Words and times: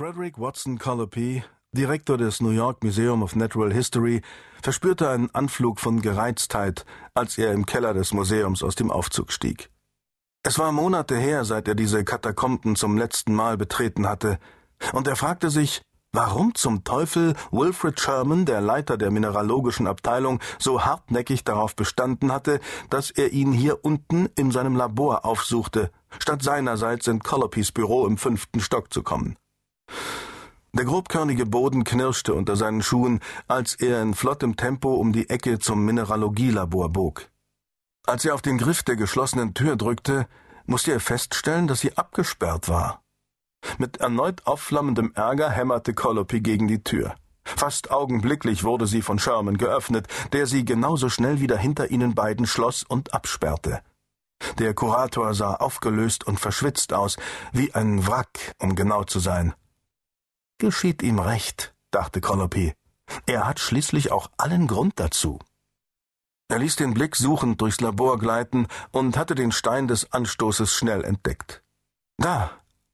Frederick 0.00 0.38
Watson 0.38 0.78
Colopy, 0.78 1.44
Direktor 1.72 2.16
des 2.16 2.40
New 2.40 2.52
York 2.52 2.82
Museum 2.82 3.22
of 3.22 3.36
Natural 3.36 3.70
History, 3.70 4.22
verspürte 4.62 5.10
einen 5.10 5.28
Anflug 5.34 5.78
von 5.78 6.00
Gereiztheit, 6.00 6.86
als 7.12 7.36
er 7.36 7.52
im 7.52 7.66
Keller 7.66 7.92
des 7.92 8.14
Museums 8.14 8.62
aus 8.62 8.76
dem 8.76 8.90
Aufzug 8.90 9.30
stieg. 9.30 9.68
Es 10.42 10.58
war 10.58 10.72
Monate 10.72 11.18
her, 11.18 11.44
seit 11.44 11.68
er 11.68 11.74
diese 11.74 12.02
Katakomben 12.02 12.76
zum 12.76 12.96
letzten 12.96 13.34
Mal 13.34 13.58
betreten 13.58 14.08
hatte, 14.08 14.38
und 14.94 15.06
er 15.06 15.16
fragte 15.16 15.50
sich, 15.50 15.82
warum 16.12 16.54
zum 16.54 16.82
Teufel 16.82 17.34
Wilfred 17.50 18.00
Sherman, 18.00 18.46
der 18.46 18.62
Leiter 18.62 18.96
der 18.96 19.10
mineralogischen 19.10 19.86
Abteilung, 19.86 20.40
so 20.58 20.82
hartnäckig 20.82 21.44
darauf 21.44 21.76
bestanden 21.76 22.32
hatte, 22.32 22.60
dass 22.88 23.10
er 23.10 23.34
ihn 23.34 23.52
hier 23.52 23.84
unten 23.84 24.30
in 24.34 24.50
seinem 24.50 24.76
Labor 24.76 25.26
aufsuchte, 25.26 25.90
statt 26.18 26.42
seinerseits 26.42 27.06
in 27.06 27.20
Colopys 27.20 27.70
Büro 27.70 28.06
im 28.06 28.16
fünften 28.16 28.60
Stock 28.60 28.90
zu 28.94 29.02
kommen. 29.02 29.36
Der 30.72 30.84
grobkörnige 30.84 31.46
Boden 31.46 31.84
knirschte 31.84 32.32
unter 32.32 32.54
seinen 32.54 32.82
Schuhen, 32.82 33.20
als 33.48 33.74
er 33.74 34.02
in 34.02 34.14
flottem 34.14 34.56
Tempo 34.56 34.94
um 34.94 35.12
die 35.12 35.28
Ecke 35.28 35.58
zum 35.58 35.84
Mineralogielabor 35.84 36.90
bog. 36.90 37.28
Als 38.06 38.24
er 38.24 38.34
auf 38.34 38.42
den 38.42 38.58
Griff 38.58 38.82
der 38.82 38.96
geschlossenen 38.96 39.52
Tür 39.52 39.76
drückte, 39.76 40.28
musste 40.66 40.92
er 40.92 41.00
feststellen, 41.00 41.66
dass 41.66 41.80
sie 41.80 41.96
abgesperrt 41.96 42.68
war. 42.68 43.02
Mit 43.78 43.98
erneut 43.98 44.46
aufflammendem 44.46 45.12
Ärger 45.14 45.50
hämmerte 45.50 45.92
Colopy 45.92 46.40
gegen 46.40 46.68
die 46.68 46.82
Tür. 46.82 47.14
Fast 47.44 47.90
augenblicklich 47.90 48.64
wurde 48.64 48.86
sie 48.86 49.02
von 49.02 49.18
Sherman 49.18 49.58
geöffnet, 49.58 50.06
der 50.32 50.46
sie 50.46 50.64
genauso 50.64 51.08
schnell 51.08 51.40
wieder 51.40 51.56
hinter 51.56 51.90
ihnen 51.90 52.14
beiden 52.14 52.46
schloss 52.46 52.84
und 52.84 53.12
absperrte. 53.12 53.82
Der 54.58 54.72
Kurator 54.72 55.34
sah 55.34 55.54
aufgelöst 55.54 56.26
und 56.26 56.40
verschwitzt 56.40 56.92
aus, 56.92 57.16
wie 57.52 57.74
ein 57.74 58.06
Wrack, 58.06 58.54
um 58.58 58.74
genau 58.74 59.04
zu 59.04 59.18
sein. 59.18 59.52
Geschieht 60.60 61.02
ihm 61.02 61.18
recht, 61.18 61.74
dachte 61.90 62.20
Colopy. 62.20 62.74
Er 63.24 63.46
hat 63.46 63.60
schließlich 63.60 64.12
auch 64.12 64.30
allen 64.36 64.66
Grund 64.66 64.92
dazu. 65.00 65.38
Er 66.48 66.58
ließ 66.58 66.76
den 66.76 66.92
Blick 66.92 67.16
suchend 67.16 67.62
durchs 67.62 67.80
Labor 67.80 68.18
gleiten 68.18 68.66
und 68.92 69.16
hatte 69.16 69.34
den 69.34 69.52
Stein 69.52 69.88
des 69.88 70.12
Anstoßes 70.12 70.74
schnell 70.74 71.02
entdeckt. 71.02 71.62
Da, 72.18 72.50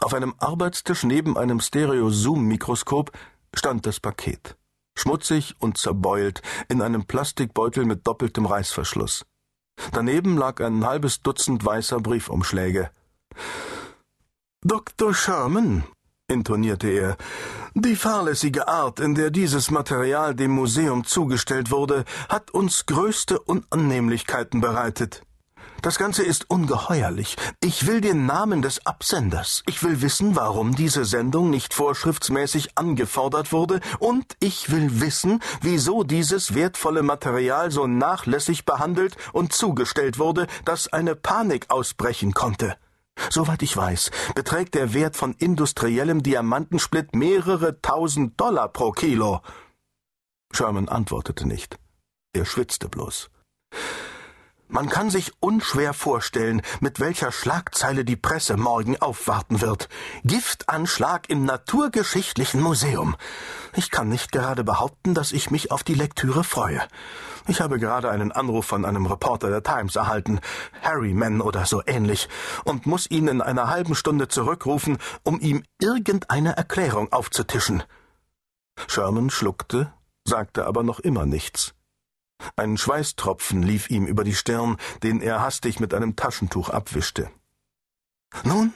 auf 0.00 0.14
einem 0.14 0.34
Arbeitstisch 0.38 1.02
neben 1.04 1.36
einem 1.36 1.60
Stereo-Zoom-Mikroskop, 1.60 3.12
stand 3.54 3.84
das 3.84 4.00
Paket. 4.00 4.56
Schmutzig 4.96 5.54
und 5.58 5.76
zerbeult 5.76 6.40
in 6.70 6.80
einem 6.80 7.04
Plastikbeutel 7.04 7.84
mit 7.84 8.06
doppeltem 8.06 8.46
Reißverschluss. 8.46 9.26
Daneben 9.92 10.38
lag 10.38 10.62
ein 10.62 10.86
halbes 10.86 11.20
Dutzend 11.20 11.62
weißer 11.62 12.00
Briefumschläge. 12.00 12.90
Dr. 14.62 15.12
Sherman, 15.12 15.84
intonierte 16.30 16.88
er. 16.88 17.16
Die 17.74 17.96
fahrlässige 17.96 18.68
Art, 18.68 19.00
in 19.00 19.14
der 19.14 19.30
dieses 19.30 19.70
Material 19.70 20.34
dem 20.34 20.52
Museum 20.52 21.04
zugestellt 21.04 21.70
wurde, 21.70 22.04
hat 22.28 22.50
uns 22.50 22.86
größte 22.86 23.38
Unannehmlichkeiten 23.38 24.60
bereitet. 24.60 25.22
Das 25.82 25.96
Ganze 25.96 26.22
ist 26.22 26.50
ungeheuerlich. 26.50 27.36
Ich 27.62 27.86
will 27.86 28.02
den 28.02 28.26
Namen 28.26 28.60
des 28.60 28.84
Absenders. 28.84 29.62
Ich 29.66 29.82
will 29.82 30.02
wissen, 30.02 30.36
warum 30.36 30.74
diese 30.74 31.06
Sendung 31.06 31.48
nicht 31.48 31.72
vorschriftsmäßig 31.72 32.76
angefordert 32.76 33.50
wurde, 33.50 33.80
und 33.98 34.36
ich 34.40 34.70
will 34.70 35.00
wissen, 35.00 35.40
wieso 35.62 36.04
dieses 36.04 36.54
wertvolle 36.54 37.02
Material 37.02 37.70
so 37.70 37.86
nachlässig 37.86 38.66
behandelt 38.66 39.16
und 39.32 39.54
zugestellt 39.54 40.18
wurde, 40.18 40.48
dass 40.66 40.92
eine 40.92 41.14
Panik 41.14 41.70
ausbrechen 41.70 42.34
konnte. 42.34 42.76
Soweit 43.28 43.62
ich 43.62 43.76
weiß, 43.76 44.10
beträgt 44.34 44.74
der 44.74 44.94
Wert 44.94 45.16
von 45.16 45.34
industriellem 45.34 46.22
Diamantensplit 46.22 47.14
mehrere 47.14 47.80
tausend 47.82 48.40
Dollar 48.40 48.68
pro 48.68 48.92
Kilo. 48.92 49.40
Sherman 50.52 50.88
antwortete 50.88 51.46
nicht. 51.46 51.78
Er 52.32 52.44
schwitzte 52.44 52.88
bloß. 52.88 53.30
Man 54.72 54.88
kann 54.88 55.10
sich 55.10 55.32
unschwer 55.40 55.92
vorstellen, 55.92 56.62
mit 56.78 57.00
welcher 57.00 57.32
Schlagzeile 57.32 58.04
die 58.04 58.14
Presse 58.14 58.56
morgen 58.56 59.00
aufwarten 59.00 59.60
wird. 59.60 59.88
Giftanschlag 60.22 61.28
im 61.28 61.44
Naturgeschichtlichen 61.44 62.60
Museum. 62.60 63.16
Ich 63.74 63.90
kann 63.90 64.08
nicht 64.08 64.30
gerade 64.30 64.62
behaupten, 64.62 65.12
dass 65.12 65.32
ich 65.32 65.50
mich 65.50 65.72
auf 65.72 65.82
die 65.82 65.94
Lektüre 65.94 66.44
freue. 66.44 66.80
Ich 67.48 67.60
habe 67.60 67.80
gerade 67.80 68.10
einen 68.10 68.30
Anruf 68.30 68.64
von 68.64 68.84
einem 68.84 69.06
Reporter 69.06 69.50
der 69.50 69.64
Times 69.64 69.96
erhalten, 69.96 70.38
Harryman 70.82 71.40
oder 71.40 71.66
so 71.66 71.82
ähnlich, 71.84 72.28
und 72.64 72.86
muss 72.86 73.10
ihn 73.10 73.26
in 73.26 73.42
einer 73.42 73.70
halben 73.70 73.96
Stunde 73.96 74.28
zurückrufen, 74.28 74.98
um 75.24 75.40
ihm 75.40 75.64
irgendeine 75.80 76.56
Erklärung 76.56 77.12
aufzutischen. 77.12 77.82
Sherman 78.86 79.30
schluckte, 79.30 79.92
sagte 80.24 80.64
aber 80.66 80.84
noch 80.84 81.00
immer 81.00 81.26
nichts. 81.26 81.74
Ein 82.56 82.76
Schweißtropfen 82.76 83.62
lief 83.62 83.90
ihm 83.90 84.06
über 84.06 84.24
die 84.24 84.34
Stirn, 84.34 84.76
den 85.02 85.20
er 85.20 85.40
hastig 85.40 85.80
mit 85.80 85.94
einem 85.94 86.16
Taschentuch 86.16 86.68
abwischte. 86.70 87.30
Nun, 88.44 88.72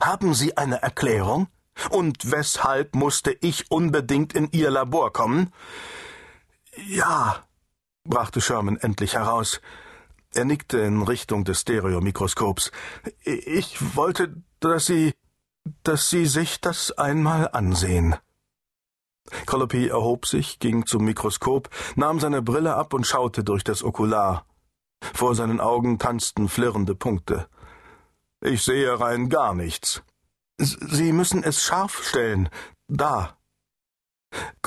haben 0.00 0.34
Sie 0.34 0.56
eine 0.56 0.82
Erklärung? 0.82 1.48
Und 1.90 2.30
weshalb 2.30 2.94
musste 2.94 3.32
ich 3.32 3.70
unbedingt 3.70 4.34
in 4.34 4.50
Ihr 4.52 4.70
Labor 4.70 5.12
kommen? 5.12 5.52
Ja, 6.86 7.44
brachte 8.04 8.40
Sherman 8.40 8.76
endlich 8.76 9.14
heraus. 9.14 9.60
Er 10.34 10.44
nickte 10.44 10.78
in 10.78 11.02
Richtung 11.02 11.44
des 11.44 11.60
Stereomikroskops. 11.62 12.70
Ich 13.24 13.96
wollte, 13.96 14.42
dass 14.60 14.86
Sie, 14.86 15.14
dass 15.82 16.10
Sie 16.10 16.26
sich 16.26 16.60
das 16.60 16.92
einmal 16.92 17.48
ansehen. 17.52 18.16
Colopy 19.46 19.88
erhob 19.88 20.26
sich, 20.26 20.58
ging 20.58 20.86
zum 20.86 21.04
Mikroskop, 21.04 21.68
nahm 21.96 22.20
seine 22.20 22.42
Brille 22.42 22.74
ab 22.74 22.94
und 22.94 23.06
schaute 23.06 23.44
durch 23.44 23.64
das 23.64 23.82
Okular. 23.82 24.44
Vor 25.14 25.34
seinen 25.34 25.60
Augen 25.60 25.98
tanzten 25.98 26.48
flirrende 26.48 26.94
Punkte. 26.94 27.48
Ich 28.42 28.62
sehe 28.62 28.98
rein 28.98 29.28
gar 29.28 29.54
nichts. 29.54 30.02
Sie 30.58 31.12
müssen 31.12 31.42
es 31.42 31.62
scharf 31.62 32.02
stellen. 32.04 32.48
Da. 32.88 33.36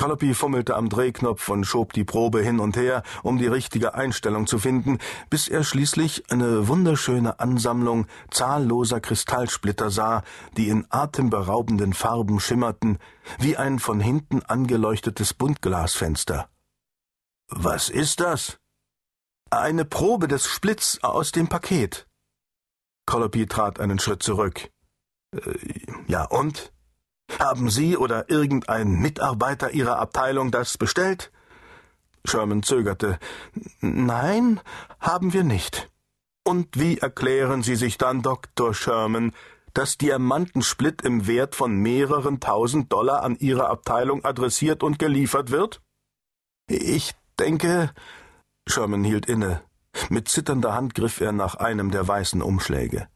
Colopy 0.04 0.34
fummelte 0.34 0.76
am 0.76 0.90
Drehknopf 0.90 1.48
und 1.48 1.64
schob 1.64 1.94
die 1.94 2.04
Probe 2.04 2.42
hin 2.42 2.60
und 2.60 2.76
her, 2.76 3.04
um 3.22 3.38
die 3.38 3.48
richtige 3.48 3.94
Einstellung 3.94 4.48
zu 4.48 4.60
finden, 4.60 4.98
bis 5.30 5.48
er 5.48 5.64
schließlich 5.64 6.30
eine 6.30 6.68
wunderschöne 6.68 7.40
Ansammlung 7.40 8.08
zahlloser 8.30 9.00
Kristallsplitter 9.00 9.90
sah, 9.92 10.24
die 10.58 10.68
in 10.68 10.86
atemberaubenden 10.90 11.94
Farben 11.94 12.42
schimmerten, 12.42 12.98
wie 13.40 13.56
ein 13.56 13.80
von 13.80 14.02
hinten 14.02 14.42
angeleuchtetes 14.42 15.34
Buntglasfenster. 15.34 16.50
Was 17.48 17.88
ist 17.88 18.20
das? 18.20 18.60
Eine 19.52 19.86
Probe 19.86 20.28
des 20.28 20.46
Splitz 20.48 21.00
aus 21.02 21.32
dem 21.32 21.48
Paket. 21.48 22.10
Colopy 23.06 23.48
trat 23.48 23.80
einen 23.80 24.00
Schritt 24.00 24.22
zurück. 24.22 24.70
Äh, 25.34 25.54
ja 26.08 26.26
und? 26.26 26.73
Haben 27.44 27.70
Sie 27.70 27.98
oder 27.98 28.30
irgendein 28.30 28.94
Mitarbeiter 28.94 29.72
Ihrer 29.72 30.00
Abteilung 30.00 30.50
das 30.50 30.78
bestellt? 30.78 31.30
Sherman 32.24 32.64
zögerte. 32.64 33.20
Nein, 33.82 34.62
haben 35.02 35.34
wir 35.34 35.44
nicht. 35.44 35.92
Und 36.46 36.80
wie 36.80 37.00
erklären 37.00 37.62
Sie 37.62 37.76
sich 37.76 37.98
dann, 37.98 38.22
Dr. 38.22 38.74
Sherman, 38.74 39.34
dass 39.74 39.98
Diamantensplit 39.98 41.02
im 41.02 41.28
Wert 41.28 41.54
von 41.54 41.76
mehreren 41.76 42.40
tausend 42.40 42.94
Dollar 42.94 43.24
an 43.24 43.36
Ihre 43.36 43.68
Abteilung 43.68 44.24
adressiert 44.24 44.82
und 44.82 44.98
geliefert 44.98 45.52
wird? 45.52 45.82
Ich 46.68 47.14
denke. 47.38 47.92
Sherman 48.70 49.04
hielt 49.04 49.26
inne. 49.26 49.62
Mit 50.08 50.30
zitternder 50.30 50.74
Hand 50.74 50.96
griff 50.96 51.20
er 51.20 51.34
nach 51.34 51.56
einem 51.56 51.92
der 51.92 52.08
weißen 52.08 52.42
Umschläge. 52.42 53.10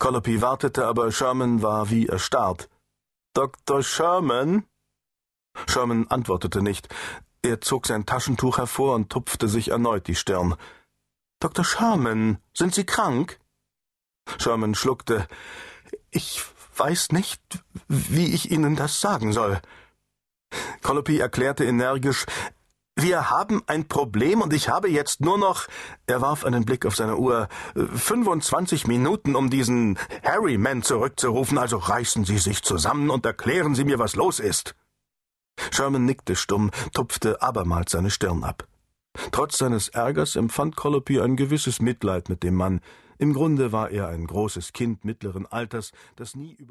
Colopy 0.00 0.42
wartete, 0.42 0.86
aber 0.86 1.12
Sherman 1.12 1.62
war 1.62 1.88
wie 1.90 2.08
erstarrt. 2.08 2.68
Dr. 3.34 3.82
Sherman? 3.82 4.64
Sherman 5.68 6.08
antwortete 6.08 6.62
nicht. 6.62 6.88
Er 7.42 7.60
zog 7.60 7.86
sein 7.86 8.06
Taschentuch 8.06 8.58
hervor 8.58 8.94
und 8.94 9.10
tupfte 9.10 9.48
sich 9.48 9.68
erneut 9.68 10.06
die 10.08 10.14
Stirn. 10.14 10.56
Dr. 11.40 11.64
Sherman, 11.64 12.38
sind 12.52 12.74
Sie 12.74 12.84
krank? 12.84 13.40
Sherman 14.38 14.74
schluckte. 14.74 15.26
Ich 16.10 16.42
weiß 16.76 17.12
nicht, 17.12 17.40
wie 17.88 18.34
ich 18.34 18.50
Ihnen 18.50 18.76
das 18.76 19.00
sagen 19.00 19.32
soll. 19.32 19.60
Colopy 20.82 21.18
erklärte 21.18 21.64
energisch, 21.64 22.26
wir 23.02 23.30
haben 23.30 23.62
ein 23.66 23.88
Problem 23.88 24.40
und 24.40 24.52
ich 24.52 24.68
habe 24.68 24.90
jetzt 24.90 25.20
nur 25.20 25.38
noch. 25.38 25.66
Er 26.06 26.20
warf 26.20 26.44
einen 26.44 26.64
Blick 26.64 26.86
auf 26.86 26.96
seine 26.96 27.16
Uhr. 27.16 27.48
25 27.74 28.86
Minuten, 28.86 29.36
um 29.36 29.50
diesen 29.50 29.98
Harryman 30.22 30.82
zurückzurufen, 30.82 31.58
also 31.58 31.76
reißen 31.78 32.24
Sie 32.24 32.38
sich 32.38 32.62
zusammen 32.62 33.10
und 33.10 33.24
erklären 33.26 33.74
Sie 33.74 33.84
mir, 33.84 33.98
was 33.98 34.16
los 34.16 34.40
ist. 34.40 34.74
Sherman 35.70 36.04
nickte 36.04 36.36
stumm, 36.36 36.70
tupfte 36.92 37.42
abermals 37.42 37.92
seine 37.92 38.10
Stirn 38.10 38.44
ab. 38.44 38.66
Trotz 39.32 39.58
seines 39.58 39.88
Ärgers 39.88 40.36
empfand 40.36 40.76
Colopy 40.76 41.20
ein 41.20 41.36
gewisses 41.36 41.80
Mitleid 41.80 42.28
mit 42.28 42.42
dem 42.42 42.54
Mann. 42.54 42.80
Im 43.18 43.34
Grunde 43.34 43.72
war 43.72 43.90
er 43.90 44.08
ein 44.08 44.26
großes 44.26 44.72
Kind 44.72 45.04
mittleren 45.04 45.46
Alters, 45.46 45.92
das 46.16 46.34
nie 46.34 46.54
über 46.54 46.68